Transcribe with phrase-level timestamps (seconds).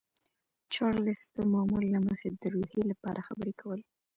[0.73, 3.85] چارلیس د معمول له مخې د روحیې لپاره خبرې کولې